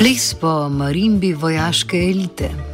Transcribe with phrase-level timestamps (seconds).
[0.00, 2.69] Ples po marimbi vojaške elite.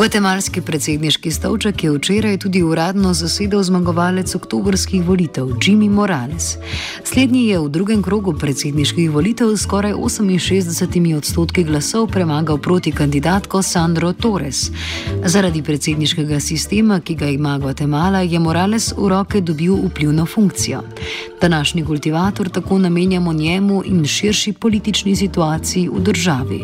[0.00, 6.56] Guatemalski predsedniški stolček je včeraj tudi uradno zasedel zmagovalec oktobrskih volitev Jimmy Morales.
[7.04, 14.12] Slednji je v drugem krogu predsedniških volitev skoraj 68 odstotki glasov premagal proti kandidatko Sandro
[14.12, 14.70] Torres.
[15.24, 20.80] Zaradi predsedniškega sistema, ki ga ima Guatemala, je Morales v roke dobil vplivno funkcijo.
[21.40, 26.60] Današnji kultivator tako namenjamo njemu in širši politični situaciji v državi.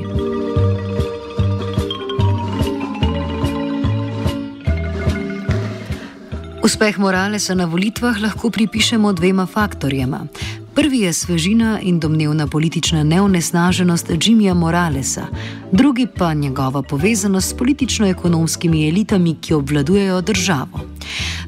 [6.67, 10.27] Uspeh Moralesa na volitvah lahko pripišemo dvema faktorjema.
[10.75, 15.27] Prvi je svežina in domnevna politična neonesnaženost Jimmyja Moralesa,
[15.73, 20.80] drugi pa njegova povezanost s politično-ekonomskimi elitami, ki obvladujejo državo.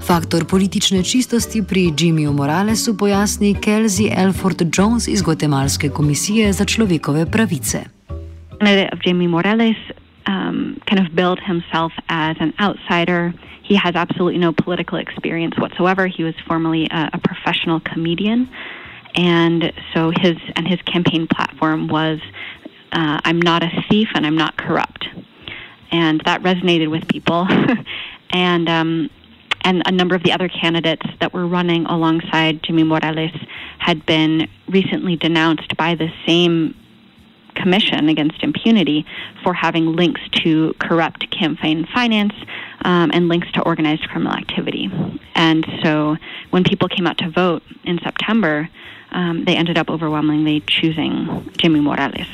[0.06, 7.26] Faktor politične čistosti pri Jimmyju Moralesu pojasni Kelsey Elford Jones iz Guatemalske komisije za človekove
[7.31, 7.81] pravice.
[9.06, 9.76] Jimmy Morales
[10.28, 13.33] um, kind of built himself as an outsider.
[13.62, 16.06] He has absolutely no political experience whatsoever.
[16.06, 18.49] He was formerly a, a professional comedian,
[19.15, 22.21] and so his and his campaign platform was,
[22.93, 25.09] uh, "I'm not a thief and I'm not corrupt,"
[25.91, 27.49] and that resonated with people,
[28.31, 28.69] and.
[28.69, 29.11] Um,
[29.62, 33.33] and a number of the other candidates that were running alongside Jimmy Morales
[33.78, 36.77] had been recently denounced by the same
[37.60, 39.04] commission against impunity
[39.42, 42.34] for having links to corrupt campaign finance
[42.84, 44.91] um, and links to organized criminal activity.
[45.34, 46.16] And so
[46.50, 48.69] when people came out to vote in September,
[49.10, 52.26] um, they ended up overwhelmingly choosing Jimmy Morales.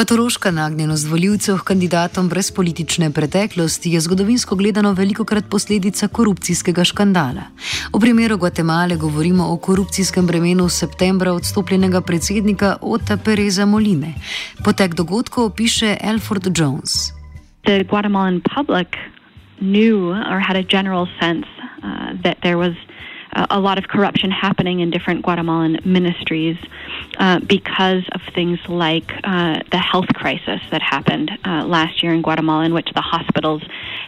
[0.00, 6.84] Patološka nagnjenost voljivcev k kandidatom brez politične preteklosti je zgodovinsko gledano veliko krat posledica korupcijskega
[6.84, 7.42] škandala.
[7.92, 14.14] V primeru Guatemale govorimo o korupcijskem bremenu septembra odstopljenega predsednika Ota Pereza Moline.
[14.64, 17.12] Potek dogodkov opiše Alfred Jones.
[17.64, 18.96] The Guatemalan public
[19.58, 21.46] knew or had a general sense
[21.84, 22.72] uh, that there was
[23.32, 26.56] uh, a lot of corruption happening in different Guatemalan ministries
[27.18, 32.22] uh, because of things like uh, the health crisis that happened uh, last year in
[32.22, 33.62] Guatemala, in which the hospitals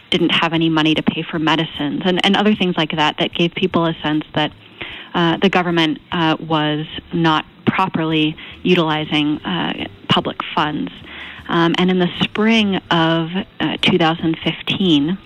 [0.09, 3.33] didn't have any money to pay for medicines and, and other things like that, that
[3.33, 4.51] gave people a sense that
[5.13, 9.39] uh, the government uh, was not properly utilizing
[10.09, 10.91] public funds.
[11.47, 13.29] Um, and in the spring of
[13.81, 15.17] 2015,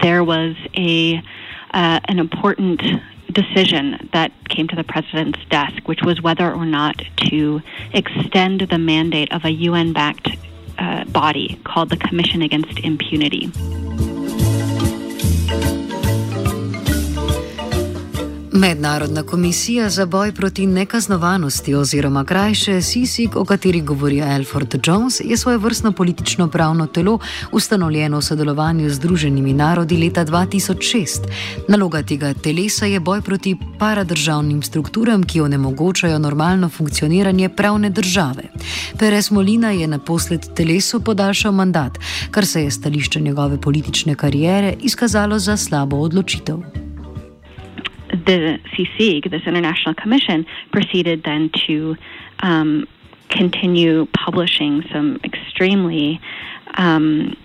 [0.00, 1.22] there was a
[1.76, 2.82] uh, an important
[3.30, 7.60] decision that came to the president's desk, which was whether or not to
[7.92, 10.28] extend the mandate of a UN backed
[10.78, 13.52] uh, body called the Commission Against Impunity.
[18.56, 25.36] Mednarodna komisija za boj proti nekaznovanosti oziroma krajše SISIK, o kateri govori Alfred Jones, je
[25.36, 27.18] svoje vrstno politično pravno telo
[27.52, 31.06] ustanovljeno v sodelovanju z Združenimi narodi leta 2006.
[31.68, 38.42] Naloga tega telesa je boj proti paradržavnim strukturam, ki onemogočajo normalno funkcioniranje pravne države.
[38.98, 41.98] Perez Molina je naposled telesu podaljšal mandat,
[42.30, 46.85] kar se je stališče njegove politične karijere izkazalo za slabo odločitev.
[48.24, 51.96] The CICIG, this international commission, proceeded then to
[52.40, 52.86] um,
[53.28, 56.20] continue publishing some extremely
[56.74, 57.36] um,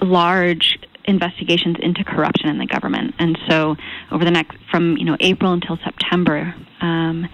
[0.00, 3.14] large investigations into corruption in the government.
[3.18, 3.76] And so,
[4.10, 7.28] over the next from you know April until September, um,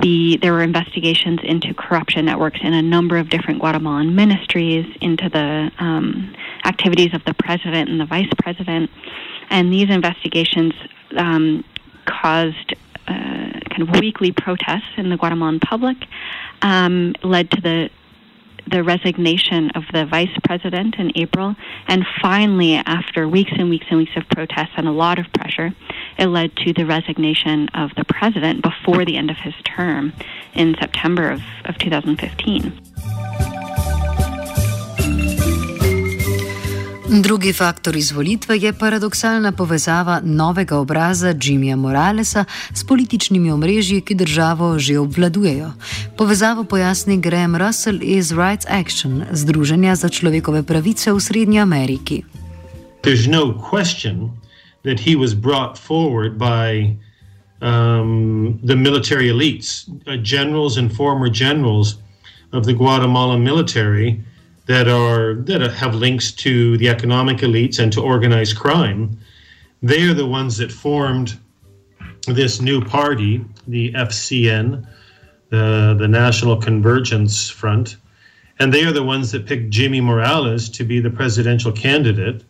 [0.00, 5.28] the there were investigations into corruption networks in a number of different Guatemalan ministries, into
[5.28, 6.34] the um,
[6.64, 8.90] activities of the president and the vice president,
[9.50, 10.72] and these investigations
[11.16, 11.64] um,
[12.04, 12.74] caused
[13.08, 13.12] uh,
[13.70, 15.96] kind of weekly protests in the Guatemalan public,
[16.62, 17.90] um, led to the
[18.70, 21.56] the resignation of the vice president in April.
[21.88, 25.72] And finally, after weeks and weeks and weeks of protests and a lot of pressure,
[26.16, 30.12] it led to the resignation of the president before the end of his term
[30.54, 32.80] in September of, of 2015.
[37.20, 42.44] Drugi faktor izvolitve je paradoksalna povezava novega obraza Jimmyja Moralesa
[42.74, 45.72] s političnimi omrežji, ki državo že obvladujejo.
[46.16, 52.22] Povezavo pojasni Graham Russell iz Rights Action, Združenja za človekove pravice v Srednji Ameriki.
[53.02, 54.30] There's no question
[54.82, 56.96] that he was brought forward by
[57.60, 61.96] um, the military elites, uh, generals and former generals
[62.52, 64.31] of the Guatemalan military.
[64.66, 69.18] That are that have links to the economic elites and to organized crime.
[69.82, 71.38] They are the ones that formed
[72.26, 74.86] this new party, the FCN,
[75.50, 77.96] the the National Convergence Front,
[78.58, 82.44] and they are the ones that picked Jimmy Morales to be the presidential candidate.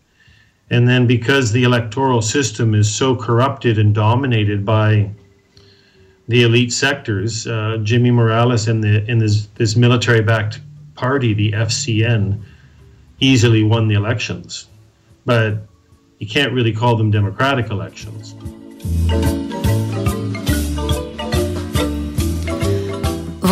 [0.71, 5.11] And then, because the electoral system is so corrupted and dominated by
[6.29, 10.61] the elite sectors, uh, Jimmy Morales and the in this this military-backed
[10.95, 12.43] party, the FCN,
[13.21, 14.69] easily won the elections.
[15.25, 15.67] But
[16.19, 18.35] you can't really call them democratic elections.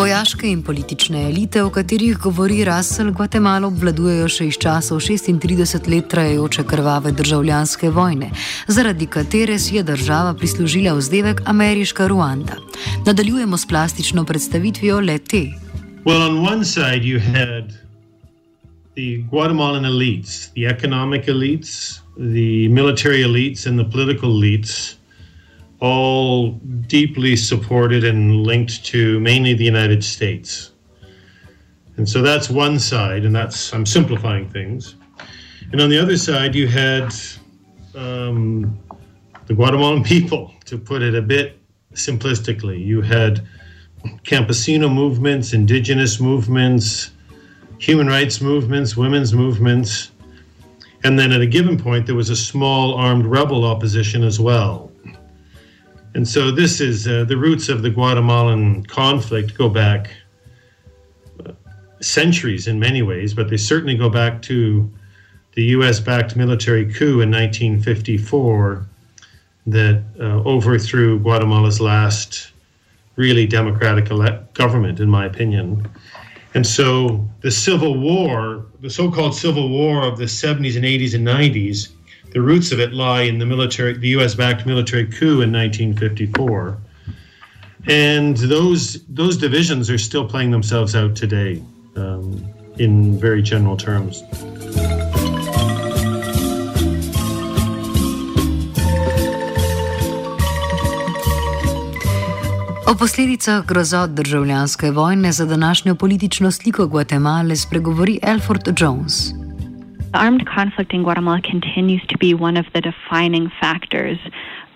[0.01, 6.09] Vojaške in politične elite, o katerih govori Russell, Gvatemalo obvladujejo še iz časov 36 let
[6.09, 8.31] trajajoče krvave državljanske vojne,
[8.67, 12.57] zaradi katere si je država prislužila vzdevek ameriška Ruanda.
[13.07, 15.70] Nadaljujemo s plastično predstavitvijo le te.
[16.03, 17.75] Well, on one side, you had
[18.95, 24.97] the Guatemalan elites, the economic elites, the military elites, and the political elites,
[25.81, 26.53] all
[26.87, 30.73] deeply supported and linked to mainly the United States.
[31.99, 34.95] And so that's one side, and that's, I'm simplifying things.
[35.73, 37.13] And on the other side, you had
[37.95, 38.79] um,
[39.45, 41.59] the Guatemalan people, to put it a bit
[41.93, 42.83] simplistically.
[42.83, 43.47] You had
[44.25, 47.11] campesino movements, indigenous movements,
[47.79, 50.11] human rights movements, women's movements.
[51.03, 54.91] And then at a given point, there was a small armed rebel opposition as well.
[56.15, 60.11] And so this is uh, the roots of the Guatemalan conflict go back
[61.47, 61.53] uh,
[62.03, 64.91] centuries in many ways, but they certainly go back to
[65.55, 68.87] the US backed military coup in 1954
[69.67, 72.50] that uh, overthrew Guatemala's last
[73.21, 74.09] really democratic
[74.55, 75.87] government, in my opinion.
[76.55, 81.15] And so the Civil War, the so called Civil War of the 70s and 80s
[81.15, 81.91] and 90s,
[82.33, 84.35] the roots of it lie in the military, the U.S.
[84.35, 86.79] backed military coup in 1954.
[87.87, 91.63] And those, those divisions are still playing themselves out today
[91.97, 92.43] um,
[92.79, 94.23] in very general terms.
[102.91, 109.15] O posledicah grozot državljanske vojne za današnjo politično sliko Gvatemale spregovori Alfred Jones.
[110.13, 114.19] Armed conflict in Guatemala continues to be one of the defining factors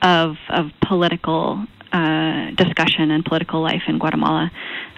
[0.02, 4.50] of, of political uh, discussion and political life in Guatemala.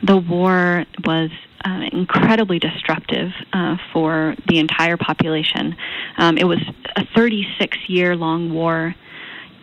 [0.06, 1.30] The war was
[1.64, 5.74] uh, incredibly destructive uh, for the entire population.
[6.18, 6.62] Um, it was
[6.96, 8.94] a 36 year long war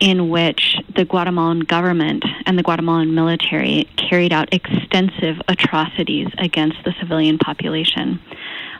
[0.00, 6.92] in which the Guatemalan government and the Guatemalan military carried out extensive atrocities against the
[7.00, 8.20] civilian population.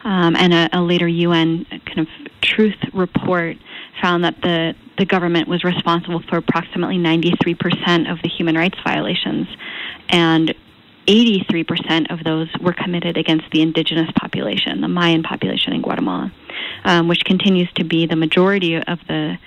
[0.04, 2.08] Um, and a, a, later UN kind of
[2.42, 3.56] truth report
[4.02, 9.46] found that the, the government was responsible for approximately 93% of the human rights violations.
[10.10, 10.54] And
[11.06, 16.32] 83% of those were committed against the indigenous population, the Mayan population in Guatemala,
[16.84, 19.38] um, which continues to be the majority of the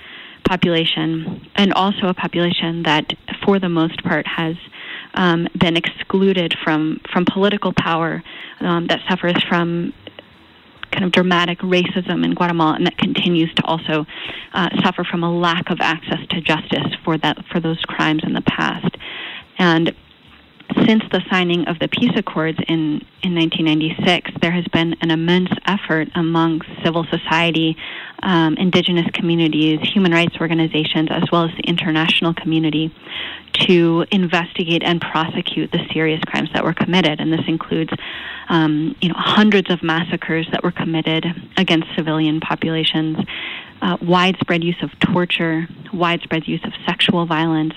[0.48, 3.06] population, and also a population that,
[3.44, 4.56] for the most part, has
[5.14, 8.24] um, been excluded from from political power,
[8.62, 9.94] um, that suffers from
[10.92, 14.06] kind of dramatic racism in Guatemala, and that continues to also
[14.54, 18.34] uh, suffer from a lack of access to justice for that for those crimes in
[18.34, 18.96] the past.
[19.60, 19.96] And
[20.86, 25.50] since the signing of the peace accords in, in 1996, there has been an immense
[25.66, 27.78] effort among civil society,
[28.22, 32.94] um, indigenous communities, human rights organizations, as well as the international community
[33.54, 37.20] to investigate and prosecute the serious crimes that were committed.
[37.20, 37.92] And this includes
[38.50, 41.26] um, you know, hundreds of massacres that were committed
[41.58, 43.18] against civilian populations,
[43.82, 47.74] uh, widespread use of torture, widespread use of sexual violence,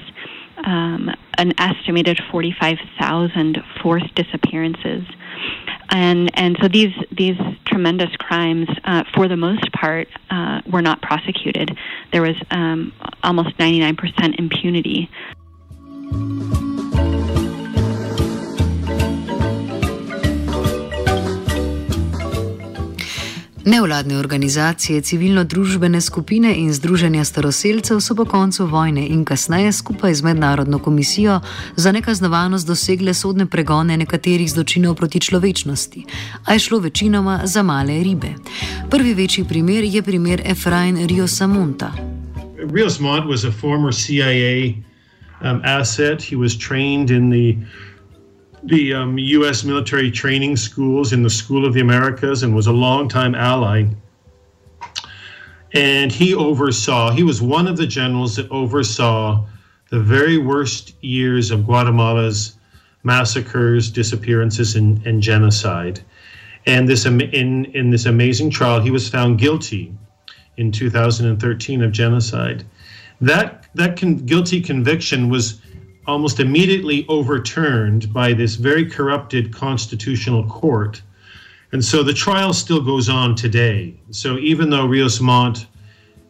[0.64, 5.04] um, an estimated 45,000 forced disappearances.
[5.88, 11.00] And, and so these, these tremendous crimes, uh, for the most part, uh, were not
[11.00, 11.76] prosecuted.
[12.12, 12.92] There was um,
[13.24, 15.08] almost 99% impunity.
[23.70, 30.22] Nevladne organizacije, civilno-družbene skupine in združenja staroseljcev so po koncu vojne in kasneje skupaj z
[30.22, 31.40] Mednarodno komisijo
[31.76, 36.02] za nekaznovanost dosegle sodne pregone nekaterih zločinov proti človečnosti,
[36.44, 38.34] a je šlo večinoma za male ribe.
[38.90, 41.92] Prvi večji primer je primer Efrain Riosa Monta.
[42.74, 44.74] Rios Mont was a former CIA
[45.40, 46.22] um, asset.
[46.22, 47.54] He was trained in the
[48.64, 49.64] the um, U.S.
[49.64, 53.86] military training schools in the School of the Americas and was a longtime ally.
[55.72, 59.46] And he oversaw, he was one of the generals that oversaw
[59.90, 62.56] the very worst years of Guatemala's
[63.02, 66.00] massacres, disappearances, and, and genocide.
[66.66, 69.94] And this in, in this amazing trial, he was found guilty
[70.56, 72.64] in 2013 of genocide.
[73.20, 75.60] That that con- guilty conviction was
[76.06, 81.02] almost immediately overturned by this very corrupted constitutional court.
[81.72, 83.94] And so the trial still goes on today.
[84.10, 85.66] So even though Rios Montt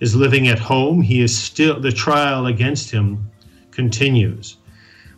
[0.00, 3.30] is living at home, he is still the trial against him
[3.70, 4.56] continues.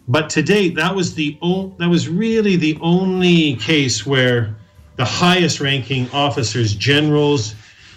[0.09, 4.55] But to date, that was the o- that was really the only case where
[4.97, 7.55] the highest ranking officers, generals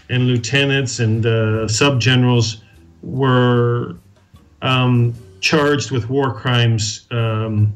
[0.10, 2.64] and lieutenants and uh, sub generals,
[3.02, 3.98] were
[4.62, 7.74] um, charged with war crimes um,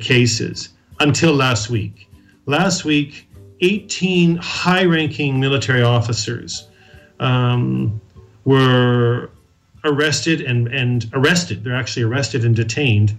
[0.00, 0.70] cases
[1.00, 2.08] until last week.
[2.46, 3.28] Last week,
[3.60, 6.68] 18 high ranking military officers
[7.20, 8.00] um,
[8.44, 9.30] were
[9.84, 11.64] arrested and, and arrested.
[11.64, 13.16] They're actually arrested and detained.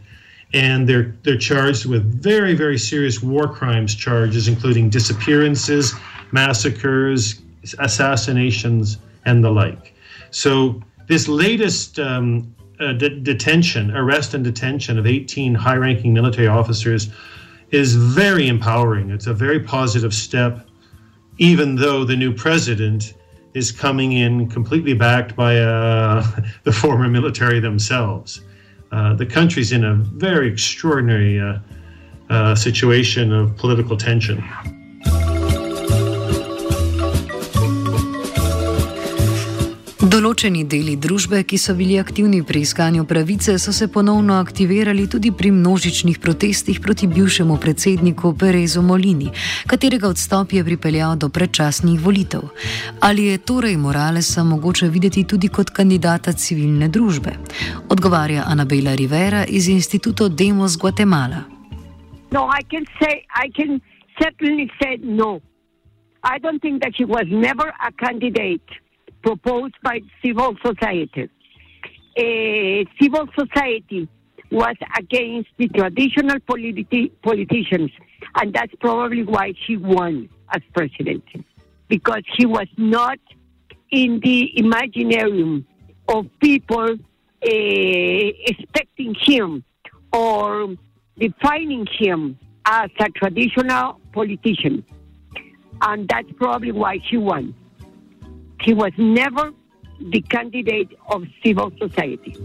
[0.53, 5.94] And they're, they're charged with very, very serious war crimes charges, including disappearances,
[6.32, 7.41] massacres,
[7.77, 9.94] assassinations, and the like.
[10.32, 16.48] So, this latest um, uh, de- detention, arrest and detention of 18 high ranking military
[16.48, 17.09] officers
[17.71, 19.12] is very empowering.
[19.12, 20.67] It's a very positive step,
[21.38, 23.13] even though the new president
[23.53, 26.25] is coming in completely backed by uh,
[26.63, 28.41] the former military themselves.
[28.91, 31.59] Uh, the country's in a very extraordinary uh,
[32.29, 34.43] uh, situation of political tension.
[40.00, 45.34] Določeni deli družbe, ki so bili aktivni pri iskanju pravice, so se ponovno aktivirali tudi
[45.36, 49.27] pri množičnih protestih proti bivšemu predsedniku Perezu Molini,
[49.68, 52.48] katerega odstop je pripeljal do predčasnih volitev.
[53.01, 57.36] Ali je torej Moralesa mogoče videti tudi kot kandidata civilne družbe?
[57.91, 61.44] Odgovarja Anabela Rivera iz Instituto Demos Guatemala.
[62.32, 63.82] No, I can say, I can
[64.15, 65.41] certainly say no.
[66.24, 68.79] I don't think that he was never a candidate.
[69.22, 71.30] Proposed by civil society.
[72.18, 74.08] Uh, civil society
[74.52, 77.92] was against the traditional politi- politicians,
[78.36, 81.24] and that's probably why he won as president,
[81.88, 83.20] because he was not
[83.92, 85.64] in the imaginarium
[86.08, 86.98] of people uh,
[87.44, 89.64] expecting him
[90.12, 90.76] or
[91.18, 94.84] defining him as a traditional politician.
[95.82, 97.54] And that's probably why he won.
[98.62, 99.51] He was never
[100.00, 102.36] the candidate of civil society.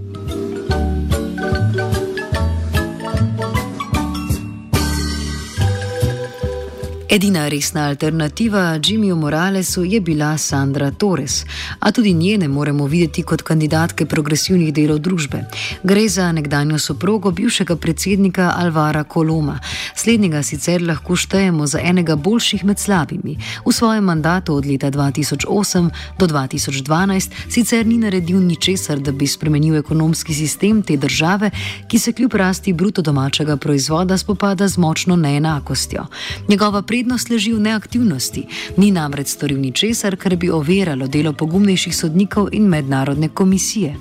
[7.14, 11.44] Edina resna alternativa Jimmyju Moralesu je bila Sandra Torres,
[11.78, 15.44] a tudi nje ne moremo videti kot kandidatke progresivnih delov družbe.
[15.82, 19.60] Gre za nekdanjo soprogo bivšega predsednika Alvara Koloma.
[19.94, 23.36] Slednjega sicer lahko štejemo za enega boljših med slabimi.
[23.66, 29.76] V svojem mandatu od leta 2008 do 2012 sicer ni naredil ničesar, da bi spremenil
[29.76, 31.50] ekonomski sistem te države,
[31.88, 36.06] ki se kljub rasti bruto domačega proizvoda spopada z močno neenakostjo.
[36.48, 38.42] Njegova prednost prednost leži v neaktivnosti,
[38.80, 43.92] ni namreč storil ničesar, kar bi overalo delo pogumnejših sodnikov in mednarodne komisije.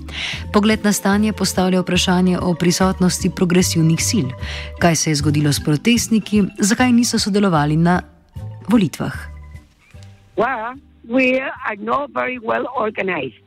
[0.53, 4.27] Pogled na stanje postavlja vprašanje o prisotnosti progresivnih sil.
[4.79, 7.99] Kaj se je zgodilo s protestniki, zakaj niso sodelovali na
[8.71, 9.11] volitvah?
[10.39, 13.43] Well, we are not very well organized.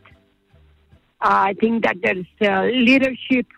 [1.25, 3.49] I think that there's uh, leadership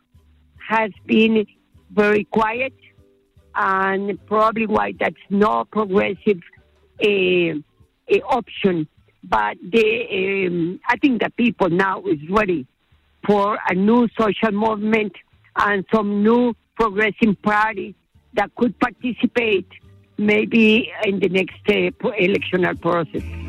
[0.63, 1.43] has been
[1.91, 2.73] very quiet,
[3.59, 6.41] and probably why that's not progressive
[7.05, 8.87] uh, uh, option.
[9.25, 12.67] But um, I think the people now is ready
[13.27, 15.13] for a new social movement
[15.57, 17.97] and some new progressive party
[18.35, 19.67] that could participate
[20.17, 23.48] maybe in the next uh, electoral process.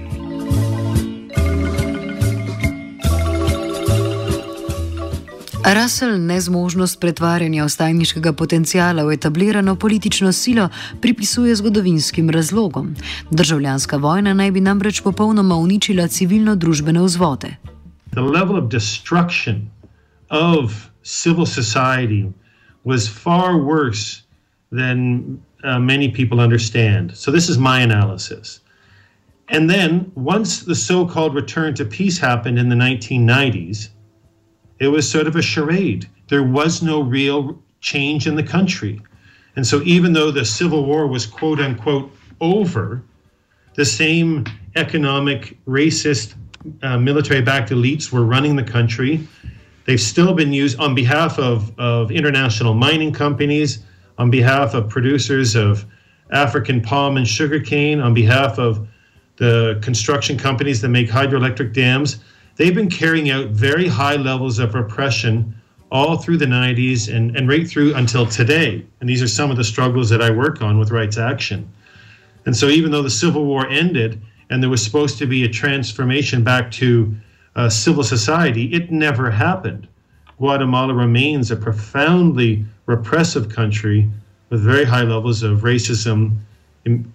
[5.65, 10.69] Russell nezmožnost pretvarjanja ostajniškega potencijala v etablirano politično silo
[11.01, 12.95] pripisuje zgodovinskim razlogom.
[13.31, 17.55] Državljanska vojna naj bi namreč popolnoma uničila civilno-družbene vzvode.
[18.11, 19.69] The level of destruction
[20.29, 20.71] of
[21.03, 22.31] civil society
[22.85, 24.21] was far worse
[24.71, 25.21] than
[25.63, 27.11] uh, many people understand.
[27.15, 28.61] So, this is my analysis.
[29.49, 33.89] And then, once the so called return to peace happened in the 1990s,
[34.79, 36.09] it was sort of a charade.
[36.27, 39.01] There was no real change in the country.
[39.55, 43.03] And so, even though the Civil War was quote unquote over,
[43.75, 44.45] the same
[44.75, 46.35] economic, racist,
[46.81, 49.27] uh, military backed elites were running the country.
[49.85, 53.79] They've still been used on behalf of, of international mining companies,
[54.17, 55.85] on behalf of producers of
[56.31, 58.87] African palm and sugarcane, on behalf of
[59.37, 62.19] the construction companies that make hydroelectric dams.
[62.59, 65.55] They've been carrying out very high levels of repression
[65.93, 68.85] all through the 90s and, and right through until today.
[68.99, 71.71] And these are some of the struggles that I work on with Rights Action.
[72.45, 75.47] And so, even though the Civil War ended and there was supposed to be a
[75.47, 77.15] transformation back to
[77.55, 79.87] uh, civil society, it never happened.
[80.37, 84.11] Guatemala remains a profoundly repressive country
[84.49, 86.37] with very high levels of racism,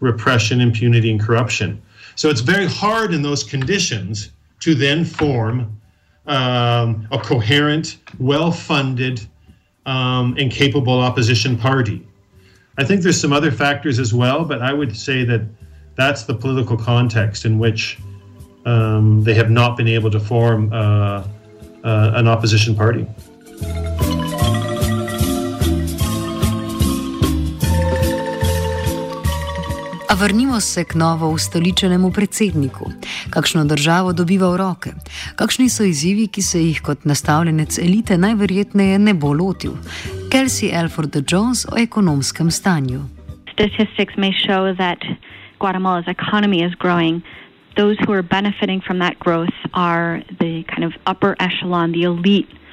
[0.01, 1.83] repression, impunity, and corruption.
[2.15, 4.31] So it's very hard in those conditions
[4.64, 5.78] to then form
[6.25, 9.20] um, a coherent, well funded,
[9.85, 12.09] um, and capable opposition party.
[12.79, 15.42] I think there's some other factors as well, but I would say that
[15.96, 17.98] that's the political context in which
[18.64, 20.77] um, they have not been able to form uh,
[21.85, 23.07] uh, an opposition party.
[30.14, 32.90] A vrnimo se k novo ustoličenemu predsedniku.
[33.31, 34.90] Kakšno državo dobiva v roke?
[35.37, 39.72] Kakšni so izzivi, ki se jih kot nastavljenec elite najverjetneje ne bo lotil?
[40.31, 43.00] Kelsey Alford Jones o ekonomskem stanju.
[43.53, 45.03] Statistics may show that
[45.59, 47.22] Guatemala's economy is growing.
[47.77, 52.63] Those who are benefiting from that growth are the kind of upper echelon, the elite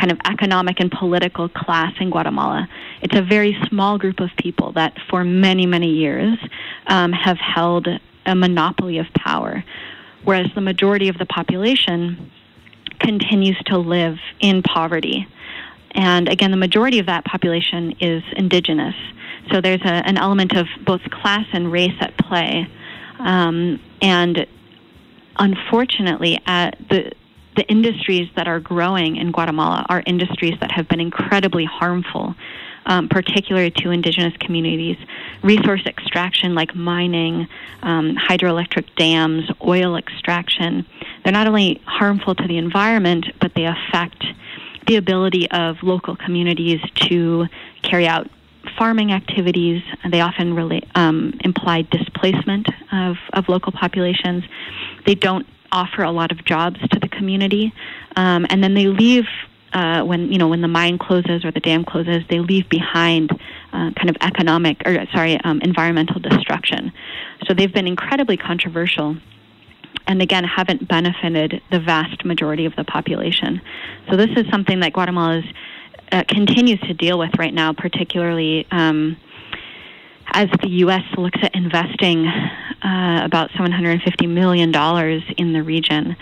[0.00, 2.66] kind of economic and political class in Guatemala.
[3.02, 6.38] It's a very small group of people that, for many, many years,
[6.86, 7.86] um, have held
[8.24, 9.62] a monopoly of power,
[10.24, 12.30] whereas the majority of the population
[12.98, 15.26] continues to live in poverty.
[15.92, 18.94] And again, the majority of that population is indigenous.
[19.50, 22.66] So there's a, an element of both class and race at play.
[23.18, 24.46] Um, and
[25.36, 27.12] unfortunately, at the
[27.56, 32.34] the industries that are growing in Guatemala are industries that have been incredibly harmful,
[32.86, 34.96] um, particularly to indigenous communities.
[35.42, 37.48] Resource extraction, like mining,
[37.82, 40.86] um, hydroelectric dams, oil extraction,
[41.22, 44.24] they're not only harmful to the environment, but they affect
[44.86, 47.46] the ability of local communities to
[47.82, 48.28] carry out
[48.78, 49.82] farming activities.
[50.10, 54.44] They often relate, um, imply displacement of, of local populations.
[55.06, 57.72] They don't offer a lot of jobs to the community,
[58.16, 59.24] um, and then they leave
[59.72, 62.22] uh, when you know when the mine closes or the dam closes.
[62.28, 63.30] They leave behind
[63.72, 66.92] uh, kind of economic or sorry um, environmental destruction.
[67.46, 69.16] So they've been incredibly controversial.
[70.06, 73.60] And again, haven't benefited the vast majority of the population.
[74.08, 75.44] So this is something that Guatemala is,
[76.10, 79.16] uh, continues to deal with right now, particularly um,
[80.32, 81.02] as the U.S.
[81.16, 86.16] looks at investing uh, about 750 million dollars in the region.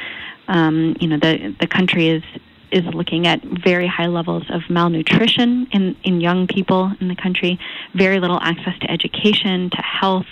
[0.48, 2.22] Um, you know, the the country is
[2.70, 7.58] is looking at very high levels of malnutrition in in young people in the country,
[7.94, 10.26] very little access to education, to health.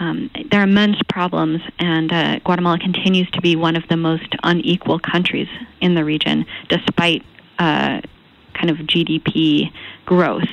[0.00, 4.34] Um, there are immense problems, and uh, Guatemala continues to be one of the most
[4.42, 5.48] unequal countries
[5.80, 7.22] in the region, despite
[7.58, 8.00] uh,
[8.54, 9.70] kind of GDP
[10.04, 10.48] growth.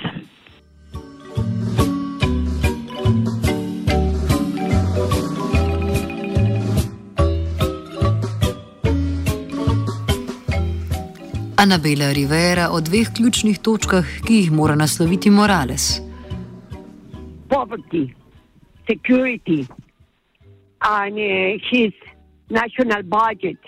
[11.60, 16.00] Anabela Rivera o dveh ključnih točkah, ki jih mora nasloviti Morales.
[17.50, 18.16] Poverty,
[18.88, 19.68] security,
[20.80, 21.92] and uh, his
[22.50, 23.60] national budget.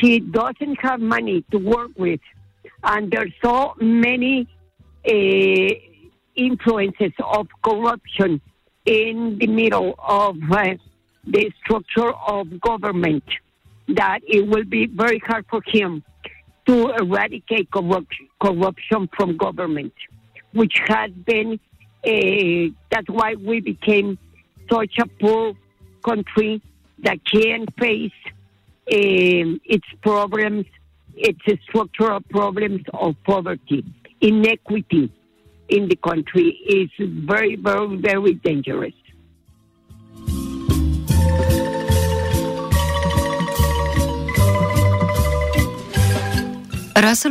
[0.00, 2.20] He doesn't have money to work with,
[2.82, 4.48] and there's so many
[5.06, 5.70] uh,
[6.34, 8.40] influences of corruption
[8.86, 10.74] in the middle of uh,
[11.24, 13.24] the structure of government
[13.86, 16.02] that it will be very hard for him
[16.68, 19.94] to eradicate corruption, corruption from government,
[20.52, 21.58] which has been,
[22.06, 24.18] uh, that's why we became
[24.70, 25.54] such a poor
[26.04, 26.60] country
[26.98, 28.12] that can face
[28.92, 30.66] um, its problems,
[31.16, 33.82] its structural problems of poverty,
[34.20, 35.10] inequity
[35.70, 38.92] in the country is very, very, very dangerous.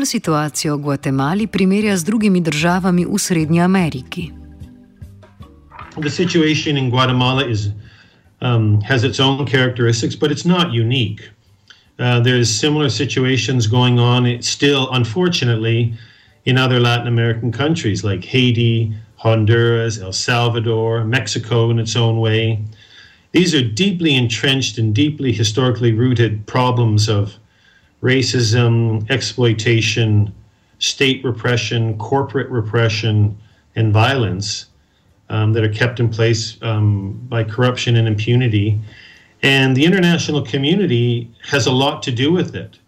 [0.05, 4.31] Situacijo v Gvatemali primerja z drugimi državami v Srednji Ameriki.
[5.99, 7.69] The situation in Guatemala is
[8.39, 11.19] um, has its own characteristics, but it's not unique.
[11.99, 15.93] Uh, there's similar situations going on still, unfortunately,
[16.45, 22.63] in other Latin American countries like Haiti, Honduras, El Salvador, Mexico in its own way.
[23.33, 27.35] These are deeply entrenched and deeply historically rooted problems of
[28.01, 30.33] racism, exploitation,
[30.79, 33.37] state repression, corporate repression,
[33.75, 34.67] and violence
[35.29, 38.79] um, that are kept in place um, by corruption and impunity.
[39.43, 42.79] And the international community has a lot to do with it.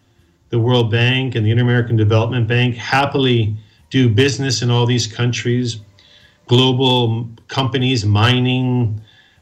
[0.49, 3.55] The World Bank and the Inter American Development Bank happily
[3.89, 5.79] do business in all these countries.
[6.47, 8.99] Global companies, mining,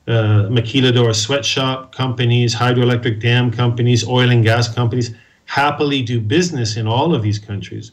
[0.08, 5.14] uh, maquiladora sweatshop companies, hydroelectric dam companies, oil and gas companies
[5.48, 7.92] happily do business in all of these countries.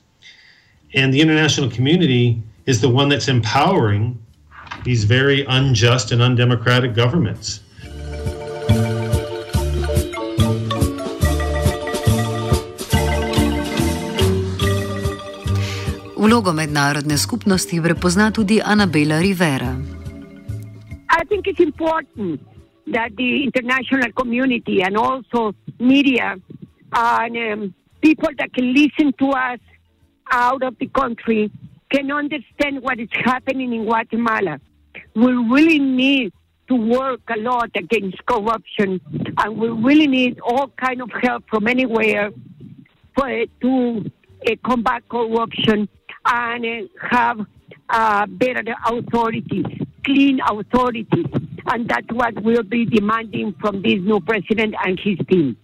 [0.93, 4.19] And the international community is the one that's empowering
[4.85, 7.61] these very unjust and undemocratic governments.
[16.17, 19.77] Vlogo mednarodne skupnosti prepozna tudi Anabela Rivera.
[21.11, 22.41] I think it's important
[22.87, 26.37] that the international community and also media
[26.95, 29.59] and um, people that can listen to us
[30.31, 31.51] out of the country
[31.91, 34.61] can understand what is happening in Guatemala.
[35.15, 36.33] We really need
[36.69, 39.01] to work a lot against corruption,
[39.39, 42.31] and we really need all kind of help from anywhere
[43.15, 44.11] for, to
[44.47, 45.89] uh, combat corruption
[46.27, 47.41] and uh, have
[47.91, 49.67] uh, better authorities,
[50.05, 51.27] clean authorities,
[51.67, 55.57] and that's what we'll be demanding from this new president and his team.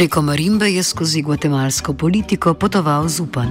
[0.00, 3.50] Preko Marimbe je skozi gvatemalsko politiko potoval Zupan.